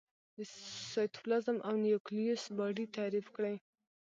[0.37, 0.37] د
[0.91, 3.55] سایتوپلازم او نیوکلیوس باډي تعریف کړي.